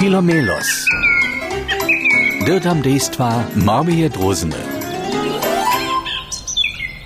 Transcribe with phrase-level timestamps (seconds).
[0.00, 0.88] Filomelos.
[2.46, 4.56] Dirtam dejstva Marmije Drozene.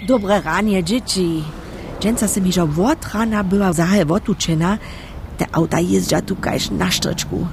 [0.06, 1.44] Dobre ranie, dzieci.
[2.00, 4.78] Dżęca se mi, że od rana była zahe otuczena,
[5.38, 7.46] te auta jeżdża tu kajś na sztryczku.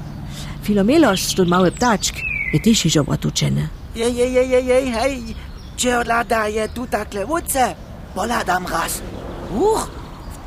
[0.64, 2.16] Filomelos, tu mały ptaczk,
[2.54, 3.68] je też jeżdża otuczeny.
[3.96, 5.24] Jej, jej, jej, jej, jej, hej,
[5.78, 7.76] Czeolada je tu takle uce.
[8.16, 9.02] Poladam raz.
[9.60, 9.90] Uch,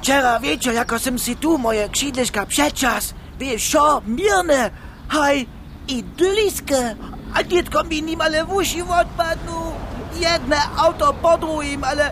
[0.01, 3.15] wczera wieczór, jako sem si tu moje krzydliszka przeczas.
[3.41, 4.71] Wie, szo, mirne,
[5.15, 5.47] hej,
[5.89, 6.97] idyliskie.
[7.35, 9.73] A dziecko mi nim ale w uši odpadną.
[10.21, 12.11] Jedne auto po drugim, ale...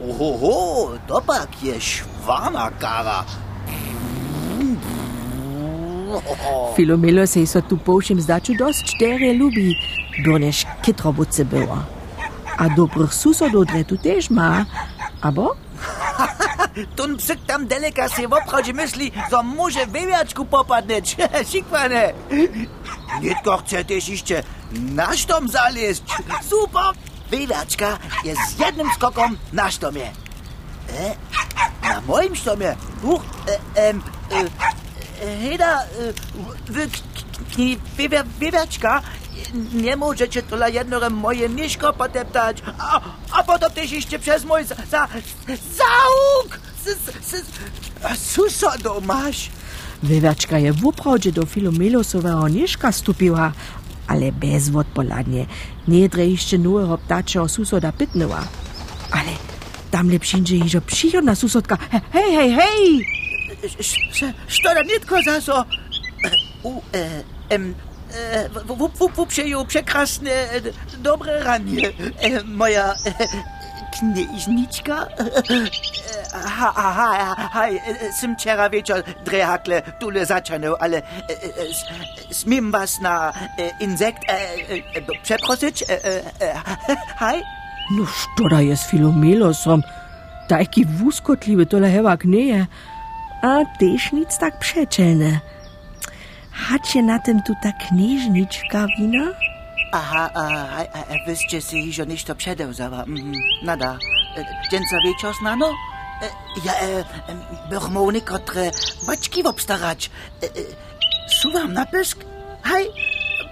[0.00, 3.24] Oho, to pak je szwana kara.
[6.76, 9.76] Filomelo se so tu po všem zdaču dost šterje lubi,
[10.24, 11.78] brnež kytrobuce było.
[12.58, 14.64] A dobrych susodów dre tu też ma,
[15.20, 15.56] abo?
[16.96, 17.66] Tun psyk tam
[18.28, 21.16] w obchodzie myśli, że może wywiaczku popadnąć.
[21.50, 22.12] Sikwane.
[23.22, 26.02] Nitko chce też jeszcze na sztom zaleźć.
[26.50, 26.82] Super.
[27.30, 30.12] Wywiaczka jest z jednym skokom na sztomie.
[30.90, 31.14] E?
[31.88, 32.76] Na moim sztomie?
[33.02, 33.22] Uch,
[33.76, 35.84] e, e, e, Heda, e,
[38.40, 39.02] wywiaczka,
[39.74, 43.00] nie możecie tyle jednorem moje niszko poteptać, a,
[43.32, 45.08] a też jeszcze przez mój za, za,
[45.48, 46.58] zauk!
[46.86, 46.98] S-
[47.32, 49.50] s- s- Susodo masz?
[50.02, 53.52] Wywiaczka je w uprawdzie do Filomelosowego nieszka stupiła,
[54.06, 55.46] ale bez odpoladnie.
[55.88, 58.44] Nie dre jeszcze nowego ptaczego susoda pytnęła.
[59.10, 59.30] Ale
[59.90, 61.78] tam lepšinže ižo przychodna susodka.
[62.12, 63.06] Hej, hej, hej!
[64.48, 65.64] Što da nitko za so?
[66.64, 67.08] U, e,
[67.54, 67.74] em,
[68.14, 70.30] e, w, w, w, w, przejął przekrasne,
[70.98, 71.88] dobre ranie.
[72.20, 72.94] E, moja e,
[73.98, 75.06] knieżniczka?
[75.06, 81.02] E, ha, ha, ha, ha, e, sim wczera wieczór drehakle tule zaczynał, ale
[81.70, 81.84] s-
[82.38, 83.32] smiem was na
[83.80, 84.22] insekt
[85.22, 85.84] przeprosić?
[87.20, 87.42] Hej?
[87.90, 89.82] No što da je s Filomelosom?
[90.48, 92.66] Tajki wuskotliwy tole hewak nie
[93.42, 95.40] A też nic tak przeczelne.
[96.54, 99.24] Hacie na tym tu ta knieżniczka wina?
[99.92, 102.98] Aha, a, a, a wyście si że nicht to przedełzała.
[103.02, 103.32] Mhm,
[103.62, 103.98] nada.
[104.36, 105.68] E, Dzięca wieczor znano?
[106.22, 106.26] E,
[106.64, 107.04] Ja, e,
[107.70, 108.70] bych mu niekotre
[109.06, 110.10] baczki obstarać.
[110.42, 110.46] E,
[111.28, 112.18] Suwam na pysk?
[112.62, 112.86] Hej,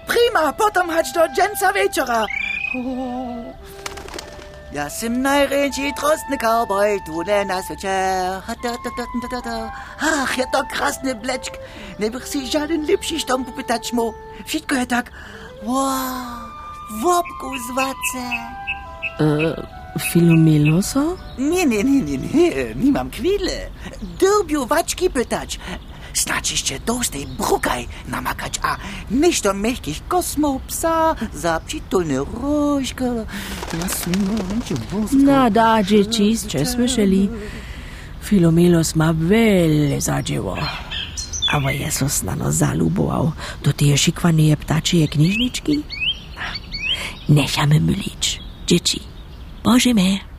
[0.06, 2.26] prima, potem chodź do dzięca wieczora.
[2.74, 3.71] O.
[4.72, 7.92] Ja sim najrędziej trostny cowboy, tu ne na sucie.
[10.00, 11.52] Ach, ja to krasny bleczk.
[12.00, 14.14] Nie bych si żaden lepszy sztom popytać mu.
[14.46, 15.12] Wszystko je tak,
[15.62, 16.48] wow,
[17.00, 18.22] w łapku zwace.
[20.00, 21.16] Filomeloso?
[21.38, 23.52] Nie, nie, nie, nie, nie, nie mam chwile.
[24.20, 25.60] Derbiu waczki pytać.
[26.14, 28.76] Značiście dołstej brukaj namakać, a
[29.10, 30.02] nicht do mechkich
[30.66, 33.04] psa za przytulny różka.
[35.12, 37.28] Nada, dzieci, czy słyszeli?
[38.22, 40.56] Filomelos ma wiele zadzieło.
[41.52, 45.84] Avo Jezus na nos zaluboval do tie šikvanej ptačie knižničky.
[47.28, 49.04] Necháme mylič, deti.
[49.60, 50.31] Bože me.